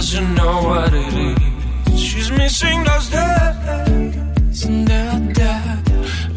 [0.00, 2.00] doesn't know what it is.
[2.00, 5.78] She's missing those days and that that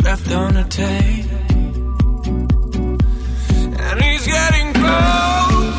[0.04, 1.32] left on the tape.
[3.86, 5.74] And he's getting cold.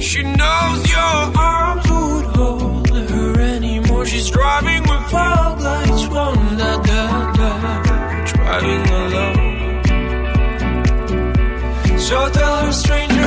[0.00, 1.16] She knows your
[1.50, 4.06] arms would hold her anymore.
[4.06, 6.04] She's driving with fog lights
[6.60, 7.02] da da
[7.38, 7.50] da.
[8.32, 9.48] Driving alone.
[11.98, 13.17] So tell her, stranger,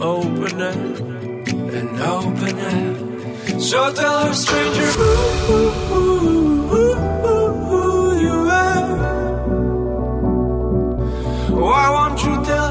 [0.00, 1.00] open it
[1.74, 3.09] and open it.
[3.60, 6.00] So tell her, stranger, who
[8.18, 8.88] you are.
[11.50, 12.69] Why won't you tell?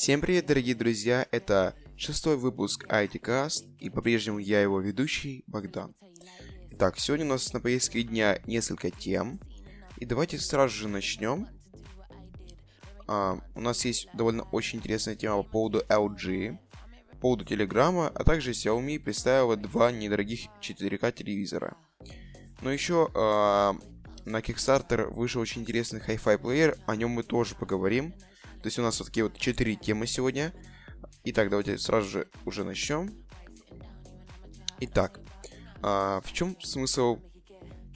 [0.00, 1.26] Всем привет, дорогие друзья!
[1.30, 5.94] Это шестой выпуск ITCast, и по-прежнему я его ведущий, Богдан.
[6.70, 9.38] Итак, сегодня у нас на повестке дня несколько тем,
[9.98, 11.48] и давайте сразу же начнем.
[13.08, 16.56] А, у нас есть довольно очень интересная тема по поводу LG,
[17.10, 21.76] по поводу Телеграма, а также Xiaomi представила два недорогих 4К телевизора.
[22.62, 23.76] Но еще а,
[24.24, 28.14] на Kickstarter вышел очень интересный Hi-Fi плеер, о нем мы тоже поговорим.
[28.62, 30.52] То есть у нас вот такие вот четыре темы сегодня.
[31.24, 33.10] Итак, давайте сразу же уже начнем.
[34.80, 35.20] Итак,
[35.82, 37.18] а, в чем смысл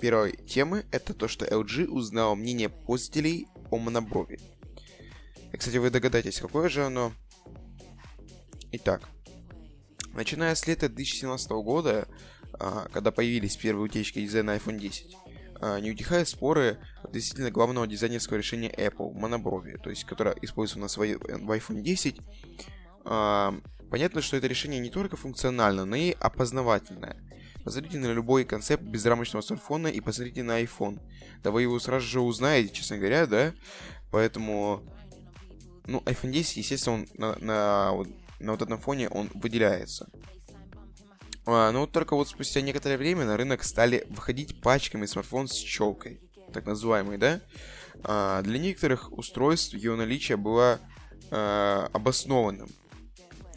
[0.01, 0.87] первой темы?
[0.91, 4.41] Это то, что LG узнал мнение пользователей о моноброви.
[5.53, 7.13] И, кстати, вы догадаетесь, какое же оно.
[8.73, 9.09] Итак,
[10.15, 12.09] начиная с лета 2017 года,
[12.55, 15.24] а, когда появились первые утечки дизайна iPhone 10, а,
[15.81, 20.97] не утихают споры относительно главного дизайнерского решения Apple, моноброви, то есть, которое используется у нас
[20.97, 22.21] в iPhone 10.
[23.07, 23.55] А,
[23.95, 27.17] Понятно, что это решение не только функционально, но и опознавательное.
[27.63, 31.01] Посмотрите на любой концепт безрамочного смартфона и посмотрите на iPhone.
[31.45, 33.55] Да вы его сразу же узнаете, честно говоря, да?
[34.11, 34.83] Поэтому,
[35.87, 37.93] ну, iPhone 10, естественно, он на, на,
[38.41, 40.09] на вот этом фоне он выделяется.
[41.47, 45.55] А, но вот только вот спустя некоторое время на рынок стали выходить пачками смартфон с
[45.55, 46.21] челкой,
[46.53, 47.41] так называемый, да?
[48.03, 50.81] А, для некоторых устройств его наличие было
[51.31, 52.69] а, обоснованным.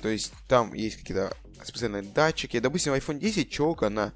[0.02, 2.60] То есть там есть какие-то специальные датчики.
[2.60, 4.14] Допустим, iPhone 10 челка, она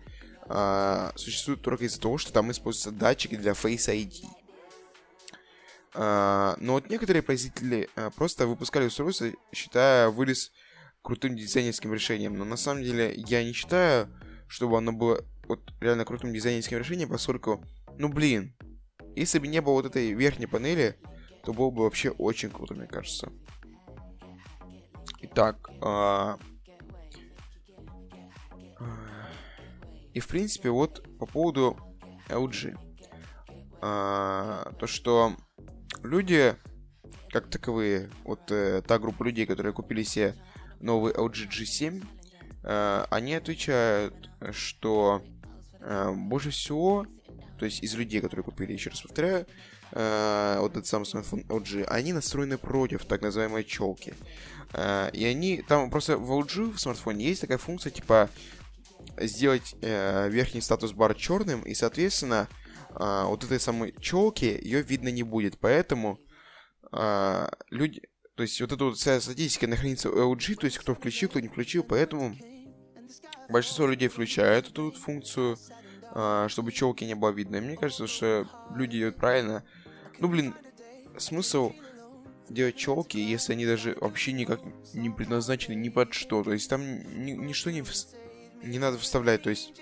[0.48, 4.26] а, существует только из-за того, что там используются датчики для Face ID.
[5.94, 10.52] А, но вот некоторые производители а, просто выпускали устройство, считая вылез
[11.02, 12.38] крутым дизайнерским решением.
[12.38, 14.08] Но на самом деле я не считаю,
[14.48, 17.64] чтобы оно было вот реально крутым дизайнерским решением, поскольку,
[17.98, 18.56] ну блин,
[19.16, 20.98] если бы не было вот этой верхней панели,
[21.44, 23.32] то было бы вообще очень круто, мне кажется.
[25.22, 26.38] Итак, а...
[30.14, 31.78] и в принципе вот по поводу
[32.30, 32.78] LG.
[33.82, 35.36] А, то, что
[36.04, 36.56] люди,
[37.30, 40.36] как таковые, вот э, та группа людей, которые купили себе
[40.82, 42.04] новый LG G7,
[42.64, 45.24] э, они отвечают, что
[45.80, 47.06] э, больше всего,
[47.60, 49.46] то есть из людей, которые купили, еще раз повторяю,
[49.92, 54.14] э, вот этот самый смартфон LG, они настроены против так называемой челки.
[54.74, 58.30] Э, и они, там просто в LG в смартфоне есть такая функция, типа,
[59.20, 62.48] сделать э, верхний статус-бар черным, и, соответственно,
[62.90, 65.60] э, вот этой самой челки ее видно не будет.
[65.60, 66.20] Поэтому
[66.92, 68.02] э, люди...
[68.36, 71.40] То есть вот эта вот вся статистика нахранится у LG, то есть кто включил, кто
[71.40, 72.36] не включил, поэтому
[73.50, 75.58] большинство людей включают эту вот функцию,
[76.16, 77.58] э, чтобы челки не было видно.
[77.58, 79.64] И мне кажется, что люди делают правильно.
[80.20, 80.54] Ну, блин,
[81.18, 81.74] смысл
[82.50, 84.62] делать челки, если они даже вообще никак
[84.94, 86.44] не предназначены ни под что.
[86.44, 87.84] То есть там ни, ничто не,
[88.64, 89.44] не надо вставлять.
[89.44, 89.74] То есть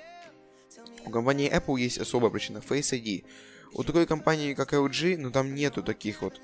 [1.05, 3.25] у компании Apple есть особая причина Face ID.
[3.73, 6.39] У такой компании, как LG, ну там нету таких вот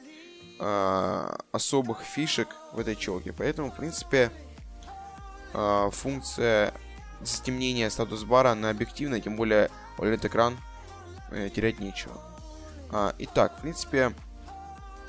[0.60, 3.34] э, особых фишек в этой челке.
[3.34, 4.32] Поэтому, в принципе,
[5.54, 6.74] э, функция
[7.22, 10.58] затемнения статус-бара на объективной, тем более OLED-экран,
[11.32, 12.16] э, терять нечего.
[12.92, 14.14] А, итак, в принципе,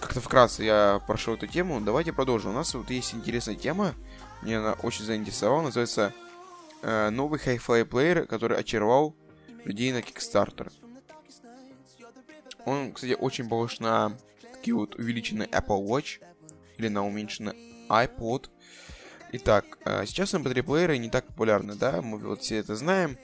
[0.01, 1.81] как-то вкратце я прошел эту тему.
[1.81, 2.51] Давайте продолжим.
[2.51, 3.95] У нас вот есть интересная тема.
[4.43, 5.63] Мне она очень заинтересовала.
[5.63, 6.13] Называется
[6.83, 9.15] э, новый Hi-Fi плеер, который очаровал
[9.65, 10.71] людей на Kickstarter.
[12.65, 14.13] Он, кстати, очень похож на
[14.67, 16.21] такие вот увеличенные Apple Watch
[16.77, 17.55] или на уменьшенный
[17.89, 18.49] iPod.
[19.31, 23.17] Итак, э, сейчас MP3 плееры не так популярны, да, мы вот все это знаем.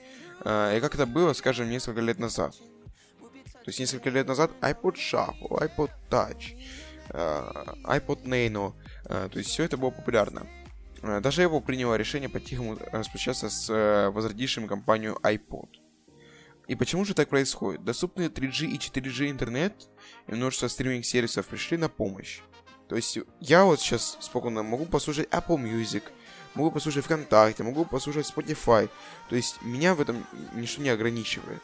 [0.45, 2.55] Э, и как это было, скажем, несколько лет назад.
[2.55, 6.55] То есть несколько лет назад iPod Shuffle, iPod Touch,
[7.09, 7.41] э,
[7.87, 8.73] iPod Nano,
[9.09, 10.47] э, то есть все это было популярно.
[11.01, 15.82] Э, даже Apple приняла решение по-тихому распрощаться с возродившим компанию iPod.
[16.67, 17.83] И почему же так происходит?
[17.83, 19.89] Доступные 3G и 4G интернет
[20.27, 22.39] и множество стриминг-сервисов пришли на помощь.
[22.87, 26.03] То есть я вот сейчас спокойно могу послушать Apple Music,
[26.53, 28.89] могу послушать ВКонтакте, могу послушать Spotify.
[29.29, 31.61] То есть меня в этом ничто не ограничивает.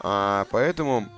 [0.00, 1.08] А, поэтому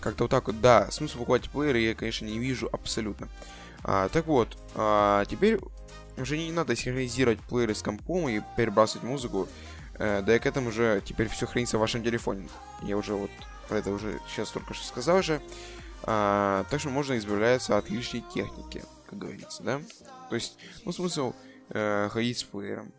[0.00, 3.28] как-то вот так вот, да, смысл покупать плееры я, конечно, не вижу абсолютно.
[3.82, 5.58] А, так вот, а, теперь
[6.16, 9.48] уже не надо синхронизировать плееры с компом и перебрасывать музыку.
[9.98, 12.48] Э, да и к этому уже теперь все хранится в вашем телефоне.
[12.82, 13.30] Я уже вот
[13.68, 15.40] про это уже сейчас только что сказал же.
[16.02, 19.80] А, так что можно избавляться от лишней техники, как говорится, да?
[20.28, 21.32] То есть, ну, смысл
[21.70, 22.92] э, ходить с плеером.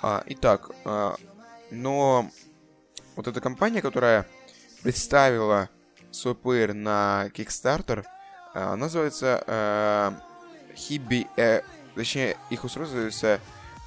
[0.00, 1.16] А, итак, а,
[1.70, 2.30] но
[3.16, 4.26] вот эта компания, которая
[4.82, 5.68] представила
[6.10, 8.04] свой плеер на Kickstarter,
[8.54, 10.12] э, называется э,
[10.74, 11.62] Hibby, э,
[11.94, 13.40] точнее, их устройство называется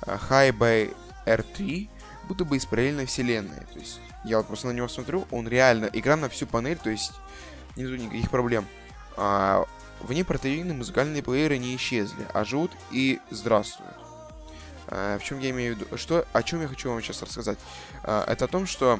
[0.05, 0.95] э, High
[1.35, 1.89] R3,
[2.27, 3.61] будто бы из параллельной вселенной.
[3.73, 6.89] То есть, я вот просто на него смотрю, он реально, игра на всю панель, то
[6.89, 7.13] есть,
[7.75, 8.65] нету никаких проблем.
[9.15, 9.65] А,
[9.99, 13.95] в ней портативные музыкальные плееры не исчезли, а живут и здравствуют.
[14.87, 15.97] А, в чем я имею в виду?
[15.97, 17.57] Что, о чем я хочу вам сейчас рассказать?
[18.03, 18.99] А, это о том, что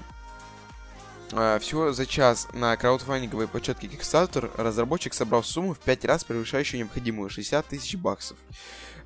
[1.34, 6.80] а, всего за час на краудфандинговой площадке Kickstarter разработчик собрал сумму в 5 раз превышающую
[6.80, 8.38] необходимую 60 тысяч баксов.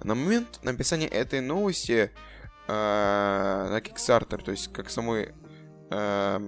[0.04, 2.12] На момент написания этой новости
[2.68, 5.34] э, на Kickstarter, то есть как самой...
[5.90, 6.40] Э,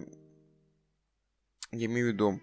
[1.72, 2.40] я имею в виду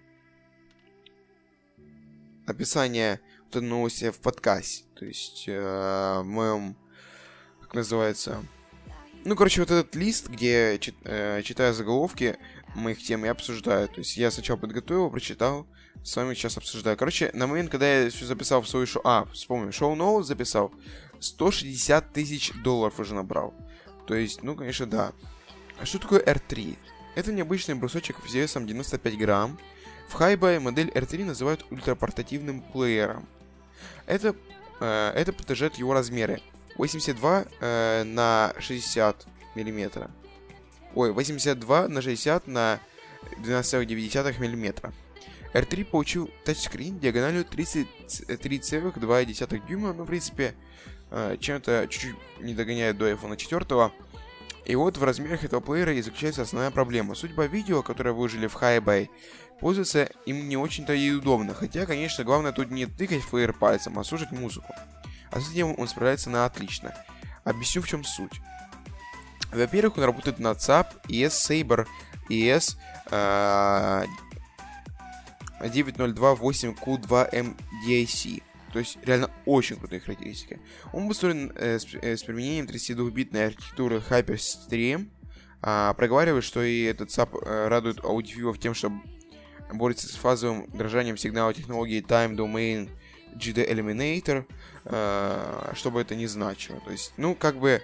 [2.47, 6.77] описание вот этой новости в подкасте, то есть э, в моем,
[7.62, 8.43] как называется,
[9.25, 12.39] ну, короче, вот этот лист, где чит, э, читаю заголовки,
[12.75, 13.89] моих тем я обсуждаю.
[13.89, 15.67] То есть я сначала подготовил, прочитал,
[16.03, 16.97] с вами сейчас обсуждаю.
[16.97, 19.03] Короче, на момент, когда я все записал в свою шоу...
[19.05, 20.73] А, вспомнил, шоу ноут записал,
[21.21, 23.55] 160 тысяч долларов уже набрал.
[24.07, 25.12] То есть, ну, конечно, да.
[25.79, 26.77] А что такое R3?
[27.15, 29.59] Это необычный брусочек весом 95 грамм.
[30.09, 33.29] В хайбай модель R3 называют ультрапортативным плеером.
[34.07, 34.35] Это,
[34.81, 36.43] э, это подтверждает его размеры.
[36.77, 40.11] 82 э, на 60 миллиметра.
[40.95, 42.81] Ой, 82 на 60 на
[43.39, 44.93] 12,9 мм.
[45.53, 50.55] R3 получил тачскрин диагональю 33,2 дюйма, ну, в принципе, э,
[51.40, 53.93] чем-то чуть-чуть не догоняет до iPhone 4.
[54.67, 57.14] И вот в размерах этого плеера и заключается основная проблема.
[57.14, 59.09] Судьба видео, которое выжили в Hi-Bye,
[59.59, 61.55] пользоваться им не очень-то и удобно.
[61.55, 64.73] Хотя, конечно, главное тут не тыкать в плеер пальцем, а слушать музыку.
[65.31, 66.95] А с этим он справляется на отлично.
[67.45, 68.40] Объясню в чем суть.
[69.52, 71.88] Во-первых, он работает на ЦАП, ES Saber,
[72.29, 72.76] ES
[73.11, 74.05] э,
[75.61, 78.43] 9028Q2MDIC.
[78.73, 80.61] То есть реально очень крутые характеристики.
[80.93, 85.09] Он построен э, с, э, с применением 32-битной архитектуры Hyperstream.
[85.62, 88.93] А, проговаривает, что и этот SAP э, радует аудиофилов тем, что
[89.73, 92.89] борется с фазовым дрожанием сигнала технологии Time Domain
[93.35, 94.47] GD Eliminator,
[94.85, 96.81] э, что бы это ни значило.
[96.81, 97.83] То есть, ну, как бы,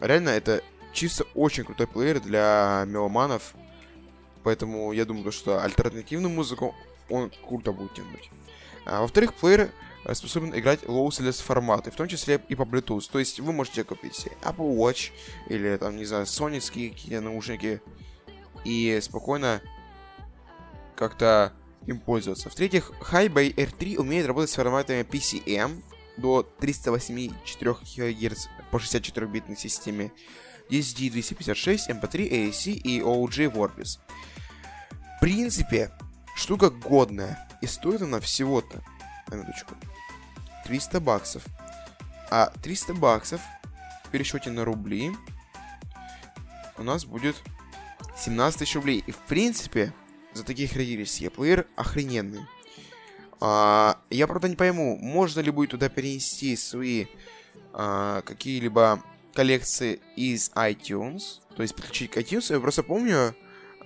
[0.00, 0.62] реально это
[0.92, 3.54] чисто очень крутой плеер для меломанов,
[4.42, 6.74] поэтому я думаю, что альтернативную музыку
[7.08, 8.30] он круто будет тянуть.
[8.86, 9.70] А, во-вторых, плеер
[10.04, 13.08] э, способен играть lossless форматы, в том числе и по Bluetooth.
[13.10, 15.12] То есть вы можете купить Apple Watch
[15.48, 17.80] или там, не знаю, сонецкие какие-то наушники
[18.64, 19.60] и спокойно
[20.96, 21.52] как-то
[21.86, 22.50] им пользоваться.
[22.50, 25.82] В-третьих, Hi-Bay R3 умеет работать с форматами PCM
[26.16, 30.12] до 384 ГГц по 64-битной системе,
[30.70, 33.98] DSD-256, MP3, AAC и OG Vorbis.
[35.16, 35.90] В принципе,
[36.36, 38.82] штука годная, и стоит она всего-то,
[39.28, 39.74] на минуточку,
[40.64, 41.44] 300 баксов.
[42.30, 43.40] А 300 баксов
[44.04, 45.12] в пересчете на рубли
[46.76, 47.36] у нас будет
[48.18, 49.02] 17 тысяч рублей.
[49.06, 49.92] И в принципе,
[50.34, 51.28] за такие характеристики.
[51.28, 52.46] Плеер охрененный.
[53.40, 57.06] А, я, правда, не пойму, можно ли будет туда перенести свои
[57.72, 59.02] а, какие-либо
[59.32, 62.52] коллекции из iTunes, то есть подключить к iTunes.
[62.52, 63.34] Я просто помню,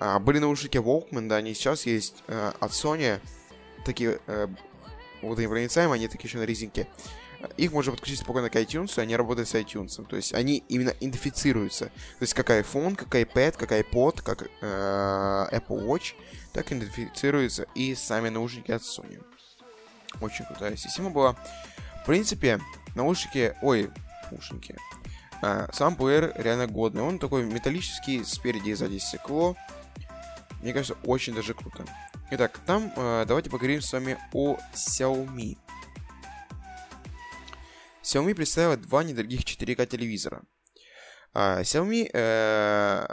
[0.01, 3.21] а, были наушники Walkman, да, они сейчас есть а, от Sony,
[3.89, 4.49] такие а,
[5.23, 6.87] вот они такие еще на резинке.
[7.57, 10.05] Их можно подключить спокойно к iTunes, они работают с iTunes.
[10.07, 11.87] То есть они именно идентифицируются.
[11.87, 16.15] То есть как iPhone, как iPad, как iPod, как э, Apple Watch,
[16.53, 19.23] так идентифицируются и сами наушники от Sony.
[20.21, 21.37] Очень крутая система была.
[22.03, 22.61] В принципе,
[22.97, 23.55] наушники...
[23.63, 23.91] Ой,
[24.33, 24.75] наушники.
[25.41, 27.03] А, сам плеер реально годный.
[27.03, 29.57] Он такой металлический, спереди и сзади стекло.
[30.61, 31.85] Мне кажется, очень даже круто.
[32.31, 35.57] Итак, там э, давайте поговорим с вами о Xiaomi.
[38.03, 40.43] Xiaomi представила два недорогих 4К телевизора.
[41.33, 43.07] А, Xiaomi, э,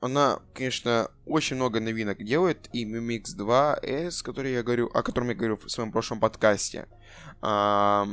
[0.00, 5.28] она, конечно, очень много новинок делает, и Mi Mix 2S, который я говорю, о котором
[5.28, 6.88] я говорю в своем прошлом подкасте.
[7.40, 8.08] А,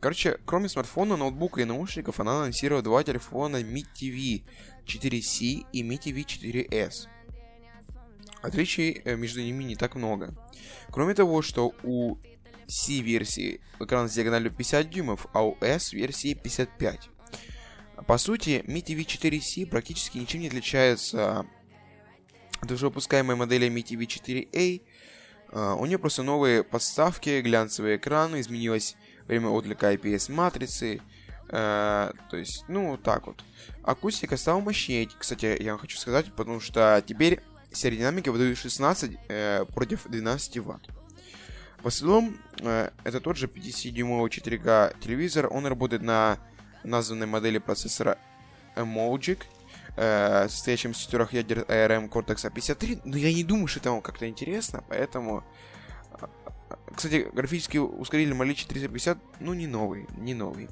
[0.00, 4.44] короче, кроме смартфона, ноутбука и наушников, она анонсировала два телефона Mi TV
[4.84, 7.15] 4C и Mi TV 4S.
[8.42, 10.34] Отличий э, между ними не так много.
[10.90, 12.16] Кроме того, что у
[12.68, 17.10] C-версии экран с диагональю 50 дюймов, а у S-версии 55.
[18.06, 21.46] По сути, Mi TV 4C практически ничем не отличается
[22.60, 24.82] от уже выпускаемой модели Mi TV 4A.
[25.48, 31.00] Uh, у нее просто новые подставки, глянцевый экран, изменилось время отклика IPS матрицы.
[31.48, 33.44] Uh, то есть, ну, так вот.
[33.84, 37.40] Акустика стала мощнее, кстати, я вам хочу сказать, потому что теперь
[37.76, 40.88] серия выдают 16 uh, против 12 ватт.
[41.86, 45.46] В основном, э, это тот же 50-дюймовый 4К телевизор.
[45.52, 46.38] Он работает на
[46.82, 48.18] названной модели процессора
[48.74, 49.44] Emojic,
[49.96, 53.02] э, состоящем из четырех ядер ARM Cortex A53.
[53.04, 55.44] Но я не думаю, что это вам как-то интересно, поэтому...
[56.20, 56.26] Э,
[56.94, 60.68] кстати, графический ускоритель Malichi 350, ну, не новый, не новый.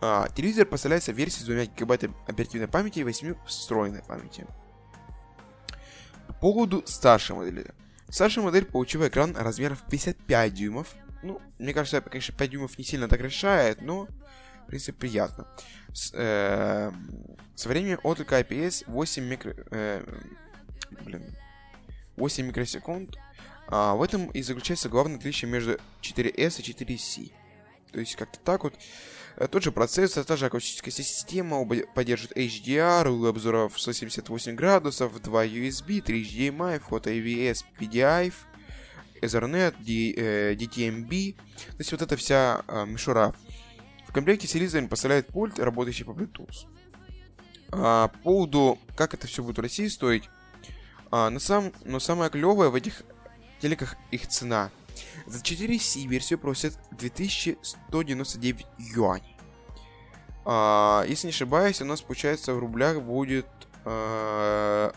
[0.00, 4.46] А, телевизор поставляется в версии с 2 гигабайтами оперативной памяти и 8 встроенной памяти.
[6.40, 7.66] По поводу старшей модели.
[8.08, 10.94] Старшая модель получила экран размеров 55 дюймов.
[11.22, 14.06] Ну, мне кажется, конечно, 5 дюймов не сильно так решает, но,
[14.64, 15.46] в принципе, приятно.
[15.92, 16.92] С, э,
[17.54, 19.54] со временем отклика IPS 8 микро...
[19.70, 20.04] Э,
[21.04, 21.34] блин,
[22.16, 23.16] 8 микросекунд.
[23.68, 27.32] А в этом и заключается главное отличие между 4S и 4C.
[27.96, 28.74] То есть как-то так вот.
[29.38, 35.46] Э, тот же процессор, та же акустическая система, оба HDR, угол обзоров 178 градусов, 2
[35.46, 38.34] USB, 3 HDMI, фото AVS, PDI,
[39.22, 41.36] Ethernet, D, э, DTMB.
[41.68, 43.34] То есть вот эта вся э, мишура.
[44.06, 46.66] В комплекте с телевизором поставляет пульт, работающий по Bluetooth.
[47.72, 50.28] А, по поводу, как это все будет в России стоить,
[51.10, 53.04] а, на сам, но самое клевое в этих
[53.62, 54.70] телеках их цена–
[55.26, 59.36] за 4C версию просят 2199 юаней.
[60.44, 63.46] А, если не ошибаюсь, у нас получается в рублях будет
[63.84, 64.92] а,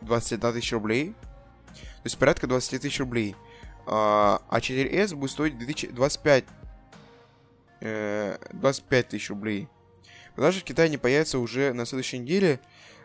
[0.00, 1.14] 21 тысяч рублей.
[1.74, 3.36] То есть порядка 20 тысяч рублей.
[3.86, 6.44] А, а 4S будет стоить 2025
[7.80, 9.68] э, 25 тысяч рублей.
[10.34, 12.60] Продажи в Китае не появятся уже на следующей неделе,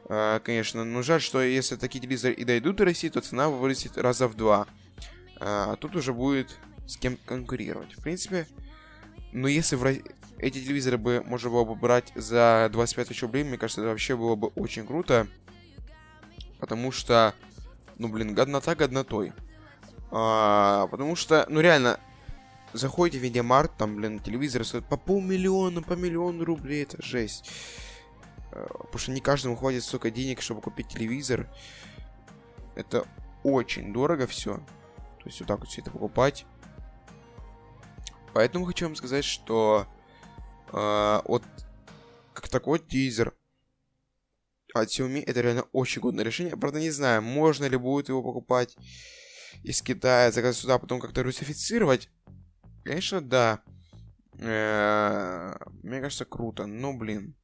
[0.07, 0.83] э, конечно.
[0.83, 4.35] Но жаль, что если такие телевизоры и дойдут до России, то цена вырастет раза в
[4.35, 4.67] два.
[5.39, 7.93] А тут уже будет с кем конкурировать.
[7.93, 8.47] В принципе,
[9.31, 9.91] но если в Ро...
[10.37, 14.15] эти телевизоры бы можно было бы брать за 25 тысяч рублей, мне кажется, это вообще
[14.15, 15.27] было бы очень круто.
[16.59, 17.33] Потому что
[17.97, 19.33] Ну, блин, годнота годнотой.
[20.11, 21.99] А, потому что, ну, реально,
[22.73, 27.49] заходите в Media Markt, там, блин, телевизор стоит по полмиллиона, по миллиону рублей, это жесть.
[28.51, 31.47] А, потому что не каждому хватит столько денег, чтобы купить телевизор.
[32.75, 33.05] Это
[33.43, 34.59] очень дорого все.
[35.25, 36.45] То есть вот так вот все это покупать.
[38.35, 39.87] Поэтому хочу вам сказать, что
[40.71, 41.41] э, вот
[42.33, 43.33] как такой тизер
[44.75, 46.55] от Xiaomi это реально очень годное решение.
[46.55, 48.77] Правда, не знаю, можно ли будет его покупать
[49.63, 52.07] из Китая, заказать сюда, потом как-то русифицировать.
[52.83, 53.63] Конечно, да.
[54.37, 56.67] Э, мне кажется, круто.
[56.67, 57.35] Но, блин.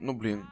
[0.00, 0.46] Ну, блин.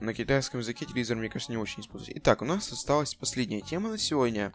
[0.00, 2.18] На китайском языке телевизор, мне кажется, не очень используется.
[2.18, 4.52] Итак, у нас осталась последняя тема на сегодня.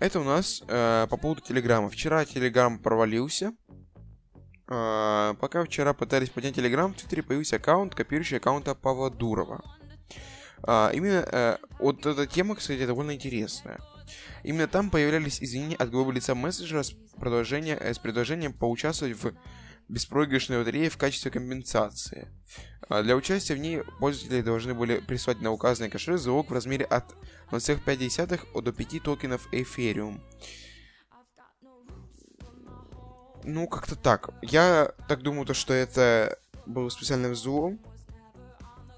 [0.00, 1.88] Это у нас э, по поводу Телеграма.
[1.88, 3.52] Вчера Телеграм провалился.
[4.68, 9.62] Э, пока вчера пытались поднять Телеграм, в Твиттере появился аккаунт, копирующий аккаунта Павла Дурова.
[10.66, 13.78] Э, именно э, вот эта тема, кстати, довольно интересная.
[14.42, 19.32] Именно там появлялись извинения от главы лица мессенджера с, э, с предложением поучаствовать в
[19.90, 22.28] беспроигрышной лотереи в качестве компенсации.
[22.88, 26.84] А для участия в ней пользователи должны были прислать на указанный кошелек залог в размере
[26.84, 27.14] от
[27.50, 30.20] 0,5 до 5 токенов Ethereum.
[33.44, 34.30] Ну, как-то так.
[34.42, 37.80] Я так думаю, то, что это был специальный взлом.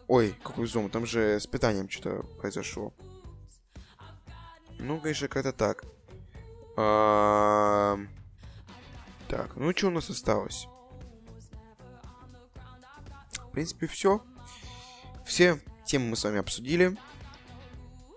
[0.08, 0.90] Ой, какой взлом?
[0.90, 2.92] Там же с питанием что-то произошло.
[4.78, 5.84] Ну, конечно, как-то так.
[9.28, 10.66] Так, ну что у нас осталось?
[13.52, 14.24] В принципе, все.
[15.26, 16.96] Все темы мы с вами обсудили.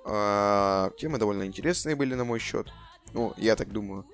[0.06, 2.72] А, темы довольно интересные были на мой счет.
[3.12, 4.06] Ну, я так думаю.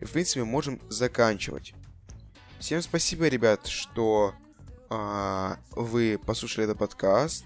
[0.00, 1.74] И, в принципе, можем заканчивать.
[2.60, 4.32] Всем спасибо, ребят, что
[4.88, 7.44] а, вы послушали этот подкаст.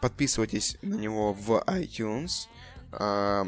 [0.00, 2.48] Подписывайтесь на него в iTunes.
[2.92, 3.46] А,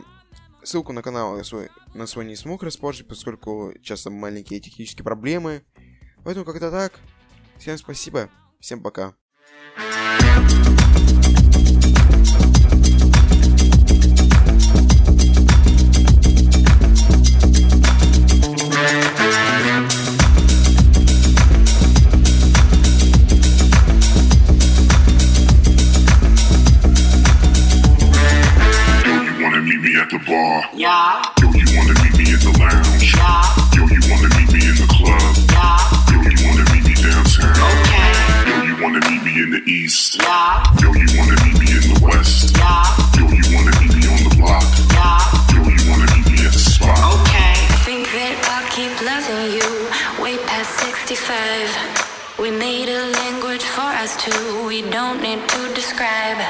[0.63, 5.65] ссылку на канал на свой, на свой не смог расположить, поскольку часто маленькие технические проблемы.
[6.23, 7.01] Поэтому как-то так.
[7.57, 8.29] Всем спасибо.
[8.63, 9.17] Всем пока.
[30.75, 31.23] Yeah.
[31.41, 32.12] Yo, you wanna meet
[39.65, 40.23] the east?
[40.23, 40.63] Yeah.
[40.81, 42.57] Yo, you wanna meet me in the west?
[42.57, 42.85] Yeah.
[43.17, 44.65] Yo, you wanna meet me on the block?
[44.93, 45.55] Yeah.
[45.55, 46.99] Yo, you wanna meet me at the spot?
[47.21, 47.55] Okay.
[47.87, 49.69] Think that I'll keep loving you
[50.23, 52.39] way past 65.
[52.39, 56.41] We made a language for us two, we don't need to describe.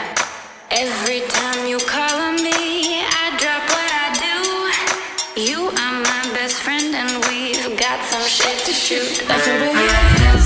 [0.70, 5.42] Every time you call on me, I drop what I do.
[5.42, 9.26] You are my best friend, and we've got some shit to shoot.
[9.28, 10.44] That's the way it is.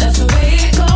[0.00, 0.87] That's the way it goes.